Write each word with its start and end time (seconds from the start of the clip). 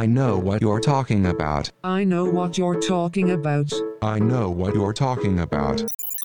I 0.00 0.06
know 0.06 0.38
what 0.38 0.62
you're 0.62 0.80
talking 0.80 1.26
about. 1.26 1.70
I 1.84 2.04
know 2.04 2.24
what 2.24 2.56
you're 2.56 2.80
talking 2.80 3.32
about. 3.32 3.70
I 4.00 4.18
know 4.18 4.48
what 4.48 4.74
you're 4.74 4.94
talking 4.94 5.40
about. 5.40 5.82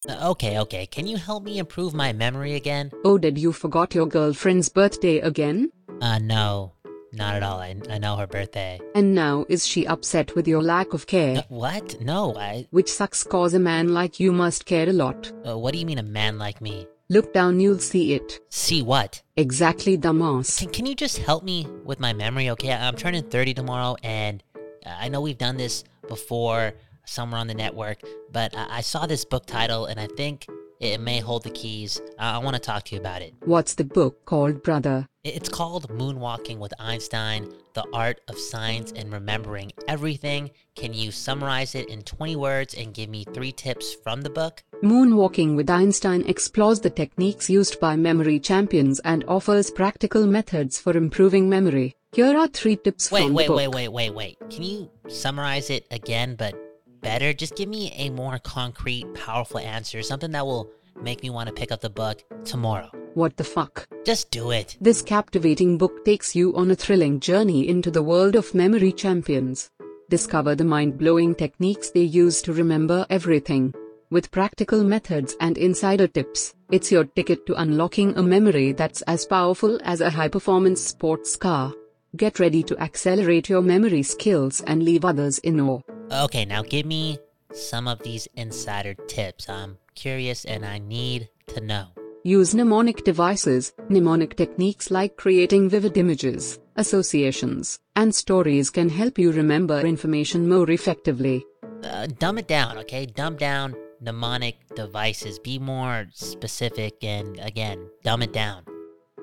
Uh, 0.07 0.29
Okay, 0.31 0.59
okay, 0.59 0.85
can 0.85 1.05
you 1.05 1.17
help 1.17 1.43
me 1.43 1.57
improve 1.57 1.93
my 1.93 2.13
memory 2.13 2.53
again? 2.55 2.91
Oh, 3.03 3.17
did 3.17 3.37
you 3.37 3.51
forgot 3.51 3.93
your 3.93 4.05
girlfriend's 4.05 4.69
birthday 4.69 5.17
again? 5.17 5.71
Uh, 5.99 6.19
no, 6.19 6.71
not 7.11 7.35
at 7.35 7.43
all. 7.43 7.59
I, 7.59 7.75
I 7.89 7.97
know 7.97 8.15
her 8.15 8.27
birthday. 8.27 8.79
And 8.95 9.13
now 9.13 9.45
is 9.49 9.67
she 9.67 9.85
upset 9.85 10.35
with 10.35 10.47
your 10.47 10.63
lack 10.63 10.93
of 10.93 11.05
care? 11.05 11.39
Uh, 11.39 11.43
what? 11.49 11.99
No, 11.99 12.33
I. 12.37 12.67
Which 12.71 12.89
sucks 12.89 13.25
cause 13.25 13.53
a 13.53 13.59
man 13.59 13.93
like 13.93 14.21
you 14.21 14.31
must 14.31 14.65
care 14.65 14.87
a 14.87 14.93
lot. 14.93 15.33
Uh, 15.45 15.57
what 15.57 15.73
do 15.73 15.79
you 15.79 15.85
mean 15.85 15.99
a 15.99 16.03
man 16.03 16.37
like 16.37 16.61
me? 16.61 16.87
Look 17.07 17.33
down, 17.33 17.59
you'll 17.59 17.77
see 17.77 18.13
it. 18.13 18.39
See 18.49 18.81
what? 18.81 19.21
Exactly, 19.37 19.95
dumbass. 19.95 20.57
Can, 20.57 20.69
can 20.69 20.85
you 20.87 20.95
just 20.95 21.19
help 21.19 21.43
me 21.43 21.67
with 21.83 21.99
my 21.99 22.13
memory, 22.13 22.49
okay? 22.49 22.73
I'm 22.73 22.95
turning 22.95 23.21
30 23.21 23.53
tomorrow, 23.53 23.95
and 24.01 24.41
uh, 24.55 24.89
I 24.89 25.09
know 25.09 25.21
we've 25.21 25.37
done 25.37 25.55
this 25.55 25.83
before 26.07 26.73
somewhere 27.05 27.39
on 27.39 27.45
the 27.45 27.53
network, 27.53 28.01
but 28.31 28.57
I, 28.57 28.77
I 28.77 28.81
saw 28.81 29.05
this 29.05 29.23
book 29.23 29.45
title, 29.45 29.85
and 29.85 29.99
I 29.99 30.07
think 30.17 30.47
it 30.93 31.01
may 31.01 31.19
hold 31.19 31.43
the 31.43 31.49
keys. 31.49 32.01
I, 32.19 32.35
I 32.35 32.37
want 32.39 32.55
to 32.55 32.61
talk 32.61 32.85
to 32.85 32.95
you 32.95 33.01
about 33.01 33.21
it. 33.21 33.33
What's 33.45 33.75
the 33.75 33.83
book 33.83 34.25
called, 34.25 34.63
brother? 34.63 35.07
It's 35.23 35.49
called 35.49 35.89
Moonwalking 35.89 36.59
with 36.59 36.73
Einstein 36.79 37.51
The 37.73 37.83
Art 37.91 38.21
of 38.27 38.37
Science 38.37 38.93
and 38.95 39.11
Remembering 39.11 39.71
Everything. 39.87 40.51
Can 40.75 40.93
you 40.93 41.11
summarize 41.11 41.73
it 41.73 41.89
in 41.89 42.03
20 42.03 42.35
words 42.35 42.75
and 42.75 42.93
give 42.93 43.09
me 43.09 43.25
three 43.33 43.51
tips 43.51 43.95
from 44.03 44.21
the 44.21 44.29
book? 44.29 44.63
Moonwalking 44.83 45.55
with 45.55 45.69
Einstein 45.69 46.23
explores 46.27 46.81
the 46.81 46.91
techniques 46.91 47.49
used 47.49 47.79
by 47.79 47.95
memory 47.95 48.39
champions 48.39 48.99
and 48.99 49.23
offers 49.27 49.71
practical 49.71 50.27
methods 50.27 50.79
for 50.79 50.95
improving 50.95 51.49
memory. 51.49 51.95
Here 52.13 52.37
are 52.37 52.47
three 52.47 52.75
tips 52.75 53.11
Wait, 53.11 53.23
from 53.23 53.33
wait, 53.33 53.45
the 53.45 53.47
book. 53.47 53.57
Wait, 53.57 53.67
wait, 53.67 53.87
wait, 53.89 54.13
wait, 54.13 54.37
wait. 54.39 54.49
Can 54.51 54.63
you 54.63 54.91
summarize 55.07 55.69
it 55.69 55.87
again, 55.91 56.35
but 56.35 56.55
better? 57.01 57.33
Just 57.33 57.55
give 57.55 57.67
me 57.67 57.91
a 57.97 58.09
more 58.09 58.37
concrete, 58.39 59.11
powerful 59.15 59.59
answer, 59.59 60.03
something 60.03 60.31
that 60.31 60.45
will 60.45 60.71
make 61.05 61.23
me 61.23 61.29
want 61.29 61.47
to 61.47 61.53
pick 61.53 61.71
up 61.71 61.79
the 61.79 61.89
book 61.89 62.21
tomorrow. 62.43 62.89
What 63.13 63.37
the 63.37 63.45
fuck? 63.45 63.87
Just 64.03 64.29
do 64.31 64.51
it. 64.51 64.75
This 64.81 65.01
captivating 65.01 65.77
book 65.77 66.03
takes 66.03 66.35
you 66.35 66.53
on 66.57 66.71
a 66.71 66.75
thrilling 66.75 67.21
journey 67.21 67.69
into 67.69 67.89
the 67.89 68.03
world 68.03 68.35
of 68.35 68.53
memory 68.53 68.91
champions. 68.91 69.69
Discover 70.09 70.55
the 70.55 70.65
mind 70.65 70.97
blowing 70.97 71.33
techniques 71.33 71.91
they 71.91 72.01
use 72.01 72.41
to 72.41 72.51
remember 72.51 73.05
everything. 73.09 73.73
With 74.11 74.31
practical 74.31 74.83
methods 74.83 75.35
and 75.39 75.57
insider 75.57 76.07
tips, 76.07 76.53
it's 76.71 76.91
your 76.91 77.05
ticket 77.05 77.45
to 77.45 77.59
unlocking 77.61 78.17
a 78.17 78.21
memory 78.21 78.73
that's 78.73 79.01
as 79.03 79.25
powerful 79.25 79.79
as 79.83 80.01
a 80.01 80.09
high 80.09 80.27
performance 80.27 80.81
sports 80.81 81.35
car. 81.35 81.73
Get 82.15 82.39
ready 82.39 82.63
to 82.63 82.77
accelerate 82.79 83.49
your 83.49 83.61
memory 83.61 84.03
skills 84.03 84.61
and 84.67 84.83
leave 84.83 85.05
others 85.05 85.39
in 85.39 85.59
awe. 85.59 85.81
Okay, 86.11 86.45
now 86.45 86.61
give 86.61 86.85
me 86.85 87.17
some 87.55 87.87
of 87.87 87.99
these 87.99 88.27
insider 88.35 88.93
tips. 89.07 89.49
I'm 89.49 89.77
curious 89.95 90.45
and 90.45 90.65
I 90.65 90.79
need 90.79 91.29
to 91.47 91.61
know. 91.61 91.87
Use 92.23 92.55
mnemonic 92.55 93.03
devices. 93.03 93.73
Mnemonic 93.89 94.35
techniques 94.35 94.89
like 94.89 95.15
creating 95.15 95.69
vivid 95.69 95.95
images, 95.95 96.59
associations, 96.75 97.79
and 97.95 98.13
stories 98.15 98.69
can 98.69 98.89
help 98.89 99.19
you 99.19 99.31
remember 99.31 99.79
information 99.81 100.49
more 100.49 100.69
effectively. 100.71 101.45
Uh, 101.83 102.07
dumb 102.17 102.37
it 102.39 102.47
down, 102.47 102.77
okay? 102.79 103.05
Dumb 103.05 103.35
down 103.37 103.75
mnemonic 104.01 104.55
devices. 104.75 105.39
Be 105.39 105.59
more 105.59 106.07
specific 106.13 107.03
and, 107.03 107.39
again, 107.39 107.89
dumb 108.03 108.21
it 108.21 108.33
down. 108.33 108.63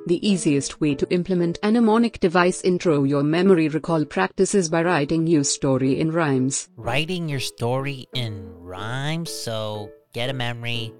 The 0.04 0.28
easiest 0.28 0.80
way 0.80 0.96
to 0.96 1.06
implement 1.10 1.60
a 1.62 1.70
mnemonic 1.70 2.18
device 2.18 2.60
intro 2.62 3.04
your 3.04 3.22
memory 3.22 3.68
recall 3.68 4.04
practices 4.04 4.68
by 4.68 4.82
writing 4.82 5.28
your 5.28 5.44
story 5.44 6.00
in 6.00 6.10
rhymes. 6.10 6.68
Writing 6.76 7.28
your 7.28 7.38
story 7.38 8.08
in 8.12 8.52
rhymes, 8.58 9.30
so 9.30 9.92
get 10.12 10.28
a 10.28 10.32
memory, 10.32 10.92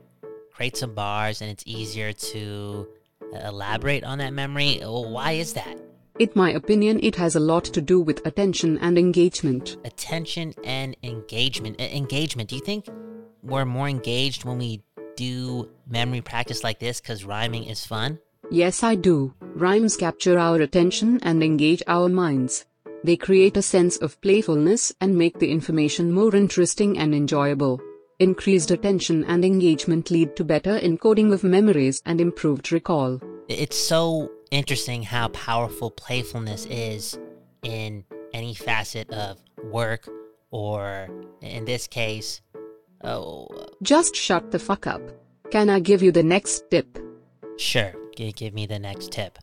create 0.52 0.76
some 0.76 0.94
bars, 0.94 1.42
and 1.42 1.50
it's 1.50 1.64
easier 1.66 2.12
to 2.12 2.86
uh, 3.34 3.48
elaborate 3.48 4.04
on 4.04 4.18
that 4.18 4.32
memory. 4.32 4.78
Why 4.84 5.32
is 5.32 5.54
that? 5.54 5.76
In 6.20 6.30
my 6.36 6.52
opinion, 6.52 7.00
it 7.02 7.16
has 7.16 7.34
a 7.34 7.40
lot 7.40 7.64
to 7.64 7.80
do 7.80 8.00
with 8.00 8.24
attention 8.24 8.78
and 8.78 8.96
engagement. 8.96 9.78
Attention 9.84 10.54
and 10.62 10.96
engagement. 11.02 11.80
Uh, 11.80 11.84
engagement. 11.86 12.50
Do 12.50 12.54
you 12.54 12.62
think 12.62 12.86
we're 13.42 13.64
more 13.64 13.88
engaged 13.88 14.44
when 14.44 14.58
we 14.58 14.84
do 15.16 15.68
memory 15.88 16.20
practice 16.20 16.62
like 16.62 16.78
this 16.78 17.00
because 17.00 17.24
rhyming 17.24 17.64
is 17.64 17.84
fun? 17.84 18.20
Yes, 18.52 18.82
I 18.82 18.96
do. 18.96 19.32
Rhymes 19.54 19.96
capture 19.96 20.38
our 20.38 20.60
attention 20.60 21.18
and 21.22 21.42
engage 21.42 21.82
our 21.86 22.10
minds. 22.10 22.66
They 23.02 23.16
create 23.16 23.56
a 23.56 23.62
sense 23.62 23.96
of 23.96 24.20
playfulness 24.20 24.92
and 25.00 25.16
make 25.16 25.38
the 25.38 25.50
information 25.50 26.12
more 26.12 26.36
interesting 26.36 26.98
and 26.98 27.14
enjoyable. 27.14 27.80
Increased 28.18 28.70
attention 28.70 29.24
and 29.24 29.42
engagement 29.42 30.10
lead 30.10 30.36
to 30.36 30.44
better 30.44 30.78
encoding 30.78 31.32
of 31.32 31.42
memories 31.42 32.02
and 32.04 32.20
improved 32.20 32.70
recall. 32.72 33.20
It's 33.48 33.76
so 33.78 34.30
interesting 34.50 35.02
how 35.02 35.28
powerful 35.28 35.90
playfulness 35.90 36.66
is 36.66 37.18
in 37.62 38.04
any 38.34 38.52
facet 38.52 39.08
of 39.10 39.38
work, 39.64 40.06
or 40.50 41.08
in 41.40 41.64
this 41.64 41.86
case, 41.86 42.42
oh, 43.02 43.48
Just 43.82 44.14
shut 44.14 44.50
the 44.50 44.58
fuck 44.58 44.86
up. 44.86 45.00
Can 45.50 45.70
I 45.70 45.80
give 45.80 46.02
you 46.02 46.12
the 46.12 46.22
next 46.22 46.70
tip? 46.70 46.98
sure, 47.58 47.94
give 48.16 48.54
me 48.54 48.66
the 48.66 48.78
next 48.78 49.12
tip. 49.12 49.38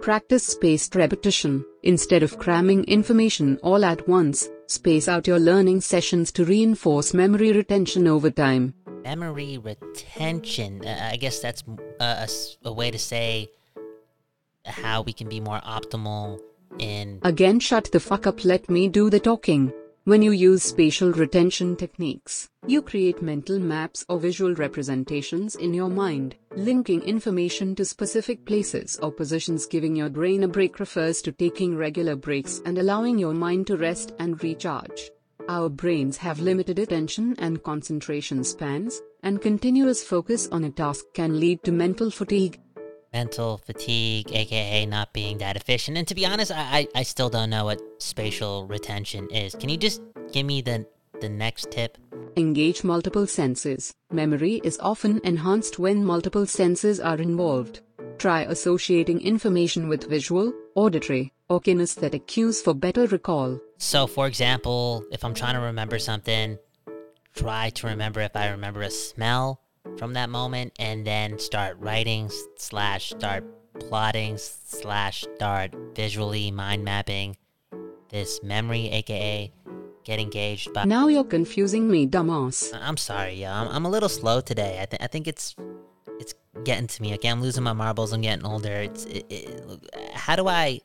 Practice 0.00 0.46
spaced 0.46 0.94
repetition. 0.94 1.64
Instead 1.82 2.22
of 2.22 2.38
cramming 2.38 2.84
information 2.84 3.58
all 3.62 3.84
at 3.84 4.08
once, 4.08 4.48
space 4.66 5.08
out 5.08 5.26
your 5.26 5.38
learning 5.38 5.80
sessions 5.82 6.32
to 6.32 6.44
reinforce 6.44 7.12
memory 7.12 7.52
retention 7.52 8.06
over 8.06 8.30
time. 8.30 8.74
Memory 9.02 9.58
retention. 9.58 10.84
Uh, 10.86 11.10
I 11.12 11.16
guess 11.16 11.40
that's 11.40 11.62
a 12.00 12.04
a, 12.04 12.22
s- 12.22 12.56
a 12.64 12.72
way 12.72 12.90
to 12.90 12.98
say 12.98 13.48
how 14.64 15.02
we 15.02 15.12
can 15.12 15.28
be 15.28 15.40
more 15.40 15.60
optimal 15.60 16.38
in. 16.78 17.18
Again, 17.22 17.60
shut 17.60 17.90
the 17.92 18.00
fuck 18.00 18.26
up, 18.26 18.44
let 18.44 18.70
me 18.70 18.88
do 18.88 19.10
the 19.10 19.20
talking. 19.20 19.72
When 20.04 20.22
you 20.22 20.30
use 20.30 20.62
spatial 20.62 21.12
retention 21.12 21.76
techniques, 21.76 22.48
you 22.66 22.80
create 22.80 23.20
mental 23.20 23.58
maps 23.58 24.02
or 24.08 24.18
visual 24.18 24.54
representations 24.54 25.56
in 25.56 25.74
your 25.74 25.90
mind, 25.90 26.36
linking 26.56 27.02
information 27.02 27.74
to 27.74 27.84
specific 27.84 28.46
places 28.46 28.98
or 29.02 29.12
positions. 29.12 29.66
Giving 29.66 29.94
your 29.94 30.08
brain 30.08 30.42
a 30.42 30.48
break 30.48 30.80
refers 30.80 31.20
to 31.22 31.32
taking 31.32 31.76
regular 31.76 32.16
breaks 32.16 32.62
and 32.64 32.78
allowing 32.78 33.18
your 33.18 33.34
mind 33.34 33.66
to 33.66 33.76
rest 33.76 34.14
and 34.18 34.42
recharge. 34.42 35.10
Our 35.50 35.68
brains 35.68 36.16
have 36.16 36.40
limited 36.40 36.78
attention 36.78 37.36
and 37.38 37.62
concentration 37.62 38.42
spans, 38.42 39.02
and 39.22 39.42
continuous 39.42 40.02
focus 40.02 40.48
on 40.50 40.64
a 40.64 40.70
task 40.70 41.04
can 41.12 41.38
lead 41.38 41.62
to 41.64 41.72
mental 41.72 42.10
fatigue, 42.10 42.58
mental 43.12 43.58
fatigue, 43.58 44.32
aka 44.32 44.86
not 44.86 45.12
being 45.12 45.38
that 45.38 45.56
efficient. 45.56 45.96
And 45.96 46.06
to 46.08 46.14
be 46.14 46.26
honest, 46.26 46.52
I, 46.52 46.88
I, 46.94 47.00
I 47.00 47.02
still 47.02 47.28
don't 47.28 47.50
know 47.50 47.64
what 47.64 47.80
spatial 47.98 48.66
retention 48.66 49.28
is. 49.30 49.54
Can 49.54 49.68
you 49.68 49.76
just 49.76 50.00
give 50.32 50.46
me 50.46 50.62
the 50.62 50.86
the 51.20 51.28
next 51.28 51.70
tip? 51.70 51.98
Engage 52.36 52.84
multiple 52.84 53.26
senses. 53.26 53.92
Memory 54.10 54.60
is 54.64 54.78
often 54.80 55.20
enhanced 55.24 55.78
when 55.78 56.04
multiple 56.04 56.46
senses 56.46 57.00
are 57.00 57.16
involved. 57.16 57.80
Try 58.18 58.42
associating 58.42 59.20
information 59.20 59.88
with 59.88 60.08
visual, 60.08 60.52
auditory, 60.74 61.32
or 61.48 61.60
kinesthetic 61.60 62.26
cues 62.26 62.62
for 62.62 62.74
better 62.74 63.06
recall. 63.06 63.58
So, 63.78 64.06
for 64.06 64.26
example, 64.26 65.04
if 65.10 65.24
I'm 65.24 65.34
trying 65.34 65.54
to 65.54 65.60
remember 65.60 65.98
something, 65.98 66.58
try 67.34 67.70
to 67.70 67.86
remember 67.88 68.20
if 68.20 68.36
I 68.36 68.50
remember 68.50 68.82
a 68.82 68.90
smell 68.90 69.60
from 69.98 70.14
that 70.14 70.30
moment, 70.30 70.72
and 70.78 71.06
then 71.06 71.38
start 71.38 71.76
writing 71.78 72.30
slash 72.56 73.10
start 73.10 73.44
plotting 73.78 74.36
slash 74.38 75.24
start 75.36 75.74
visually 75.94 76.50
mind 76.50 76.84
mapping 76.84 77.36
this 78.10 78.42
memory, 78.42 78.88
aka 78.90 79.52
get 80.04 80.18
engaged 80.18 80.72
by. 80.72 80.84
Now 80.84 81.08
you're 81.08 81.24
confusing 81.24 81.90
me, 81.90 82.06
dumbass. 82.06 82.76
I'm 82.80 82.96
sorry, 82.96 83.34
yeah. 83.34 83.58
I'm, 83.60 83.68
I'm 83.68 83.84
a 83.84 83.90
little 83.90 84.08
slow 84.08 84.40
today. 84.40 84.78
I, 84.80 84.86
th- 84.86 85.02
I 85.02 85.06
think 85.06 85.28
it's 85.28 85.54
it's 86.18 86.34
getting 86.64 86.86
to 86.86 87.02
me. 87.02 87.14
Okay, 87.14 87.28
I'm 87.28 87.40
losing 87.40 87.62
my 87.62 87.72
marbles. 87.72 88.12
I'm 88.12 88.20
getting 88.20 88.44
older. 88.44 88.72
It's 88.72 89.04
it, 89.04 89.26
it, 89.30 89.90
how 90.14 90.36
do 90.36 90.48
I 90.48 90.80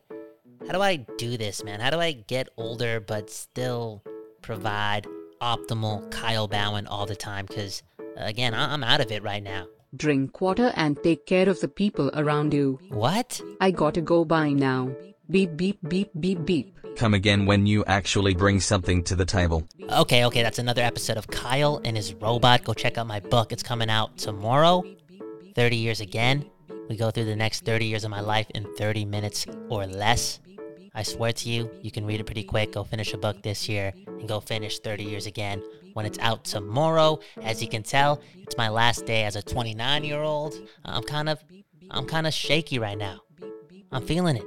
how 0.68 0.74
do 0.74 0.82
I 0.82 0.98
do 1.18 1.38
this, 1.38 1.64
man? 1.64 1.80
How 1.80 1.90
do 1.90 2.00
I 2.00 2.12
get 2.12 2.50
older 2.58 3.00
but 3.00 3.30
still 3.30 4.04
provide 4.42 5.08
optimal 5.42 6.10
Kyle 6.12 6.48
Bowen 6.48 6.88
all 6.88 7.06
the 7.06 7.16
time? 7.16 7.46
Because 7.46 7.84
again, 8.18 8.54
I- 8.54 8.74
I'm 8.74 8.84
out 8.84 9.02
of 9.02 9.12
it 9.12 9.24
right 9.24 9.44
now. 9.44 9.66
Drink 9.96 10.42
water 10.42 10.74
and 10.76 11.02
take 11.04 11.26
care 11.26 11.48
of 11.48 11.62
the 11.62 11.68
people 11.70 12.12
around 12.14 12.54
you. 12.54 12.80
What? 12.90 13.42
I 13.62 13.72
gotta 13.72 14.02
go 14.02 14.26
by 14.26 14.50
now. 14.52 14.92
Beep 15.30 15.56
beep 15.56 15.80
beep 15.88 16.12
beep 16.20 16.46
beep. 16.46 16.78
Come 16.98 17.14
again 17.14 17.46
when 17.46 17.66
you 17.66 17.84
actually 17.86 18.34
bring 18.36 18.60
something 18.60 19.04
to 19.04 19.16
the 19.16 19.26
table. 19.26 19.68
Okay, 19.90 20.26
okay, 20.26 20.44
that's 20.44 20.60
another 20.60 20.82
episode 20.82 21.18
of 21.18 21.28
Kyle 21.28 21.82
and 21.84 21.96
his 21.98 22.14
robot. 22.14 22.64
Go 22.64 22.74
check 22.74 22.98
out 22.98 23.08
my 23.08 23.20
book. 23.20 23.52
It's 23.52 23.64
coming 23.64 23.90
out 23.90 24.18
tomorrow. 24.18 24.84
30 25.56 25.76
years 25.78 26.02
again. 26.02 26.46
We 26.90 26.96
go 26.98 27.12
through 27.12 27.26
the 27.26 27.36
next 27.36 27.66
30 27.66 27.86
years 27.86 28.04
of 28.04 28.12
my 28.12 28.20
life 28.22 28.48
in 28.54 28.66
30 28.78 29.06
minutes 29.06 29.46
or 29.70 29.86
less. 29.88 30.40
I 30.94 31.04
swear 31.04 31.34
to 31.34 31.50
you, 31.50 31.70
you 31.82 31.92
can 31.92 32.06
read 32.06 32.20
it 32.20 32.26
pretty 32.26 32.44
quick. 32.44 32.74
Go 32.74 32.84
finish 32.84 33.14
a 33.14 33.18
book 33.18 33.42
this 33.42 33.68
year 33.68 33.92
and 34.08 34.28
go 34.28 34.40
finish 34.40 34.80
30 34.80 35.04
years 35.04 35.26
again 35.26 35.62
when 35.96 36.06
it's 36.06 36.20
out 36.20 36.44
tomorrow. 36.44 37.20
As 37.42 37.62
you 37.62 37.70
can 37.70 37.82
tell, 37.82 38.22
it's 38.36 38.58
my 38.58 38.68
last 38.68 39.06
day 39.06 39.24
as 39.24 39.38
a 39.38 39.42
29 39.42 40.04
year 40.04 40.22
old. 40.22 40.54
I'm 40.84 41.04
kind 41.04 41.30
of, 41.30 41.44
I'm 41.90 42.06
kind 42.06 42.28
of 42.28 42.34
shaky 42.34 42.80
right 42.80 42.98
now. 42.98 43.22
I'm 43.94 44.06
feeling 44.06 44.36
it. 44.36 44.44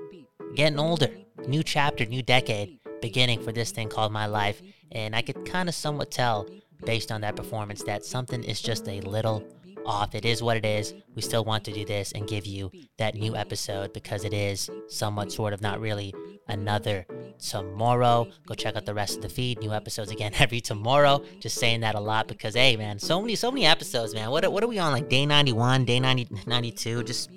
Getting 0.55 0.79
older. 0.79 1.11
New 1.47 1.63
chapter, 1.63 2.05
new 2.05 2.23
decade 2.23 2.79
beginning 3.01 3.43
for 3.43 3.53
this 3.53 3.71
thing 3.71 3.89
called 3.89 4.13
my 4.13 4.27
life. 4.27 4.61
And 4.93 5.17
I 5.17 5.23
could 5.23 5.47
kind 5.47 5.71
of 5.71 5.75
somewhat 5.75 6.11
tell 6.11 6.47
based 6.85 7.11
on 7.11 7.23
that 7.23 7.35
performance 7.37 7.83
that 7.85 8.05
something 8.05 8.45
is 8.45 8.61
just 8.61 8.87
a 8.87 9.01
little 9.01 9.43
off. 9.87 10.15
It 10.15 10.27
is 10.27 10.43
what 10.43 10.59
it 10.59 10.67
is. 10.67 10.93
We 11.15 11.23
still 11.23 11.45
want 11.45 11.65
to 11.65 11.73
do 11.73 11.87
this 11.87 12.13
and 12.13 12.29
give 12.29 12.45
you 12.45 12.71
that 12.99 13.15
new 13.15 13.35
episode 13.35 13.95
because 13.95 14.25
it 14.25 14.35
is 14.35 14.69
somewhat 14.89 15.33
sort 15.33 15.55
of 15.55 15.63
not 15.63 15.81
really 15.81 16.13
another 16.47 17.07
tomorrow. 17.39 18.29
Go 18.47 18.55
check 18.55 18.77
out 18.77 18.87
the 18.87 18.95
rest 18.95 19.17
of 19.17 19.23
the 19.23 19.29
feed. 19.29 19.61
New 19.61 19.73
episodes 19.73 20.11
again 20.11 20.33
every 20.39 20.61
tomorrow. 20.61 21.23
Just 21.41 21.59
saying 21.59 21.81
that 21.81 21.95
a 21.95 22.01
lot 22.01 22.29
because 22.29 22.55
hey 22.55 22.77
man, 22.77 22.99
so 22.99 23.21
many 23.21 23.35
so 23.35 23.51
many 23.51 23.67
episodes, 23.67 24.15
man. 24.15 24.31
What 24.31 24.51
what 24.53 24.63
are 24.63 24.69
we 24.69 24.79
on 24.79 24.93
like 24.93 25.09
day 25.09 25.27
91, 25.27 25.85
day 25.85 26.01
90, 26.01 26.29
92? 26.47 27.05
Just 27.05 27.31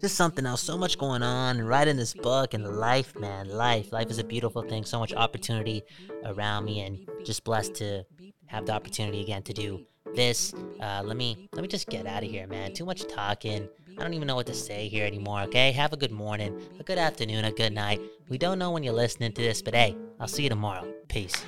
just 0.00 0.16
something 0.16 0.44
else. 0.44 0.62
So 0.62 0.76
much 0.76 0.98
going 0.98 1.22
on 1.22 1.62
writing 1.62 1.96
this 1.96 2.12
book 2.12 2.52
and 2.52 2.64
life, 2.76 3.18
man. 3.18 3.48
Life. 3.48 3.92
Life 3.92 4.10
is 4.10 4.18
a 4.18 4.24
beautiful 4.24 4.62
thing. 4.62 4.84
So 4.84 4.98
much 4.98 5.14
opportunity 5.14 5.82
around 6.24 6.66
me 6.66 6.80
and 6.80 7.08
just 7.24 7.42
blessed 7.44 7.74
to 7.76 8.04
have 8.46 8.66
the 8.66 8.72
opportunity 8.72 9.22
again 9.22 9.42
to 9.44 9.52
do 9.52 9.86
this. 10.14 10.52
Uh, 10.80 11.02
let 11.04 11.16
me 11.16 11.48
let 11.54 11.62
me 11.62 11.68
just 11.68 11.88
get 11.88 12.06
out 12.06 12.22
of 12.22 12.30
here, 12.30 12.46
man. 12.46 12.72
Too 12.72 12.84
much 12.84 13.06
talking. 13.08 13.68
I 13.96 14.02
don't 14.02 14.14
even 14.14 14.26
know 14.26 14.34
what 14.34 14.46
to 14.46 14.54
say 14.54 14.88
here 14.88 15.06
anymore. 15.06 15.42
Okay, 15.42 15.70
have 15.72 15.92
a 15.92 15.96
good 15.96 16.10
morning, 16.10 16.60
a 16.80 16.82
good 16.82 16.98
afternoon, 16.98 17.44
a 17.44 17.52
good 17.52 17.72
night. 17.72 18.00
We 18.28 18.38
don't 18.38 18.58
know 18.58 18.72
when 18.72 18.82
you're 18.82 18.94
listening 18.94 19.32
to 19.32 19.42
this, 19.42 19.62
but 19.62 19.74
hey, 19.74 19.96
I'll 20.18 20.28
see 20.28 20.42
you 20.42 20.48
tomorrow. 20.48 20.86
Peace. 21.08 21.44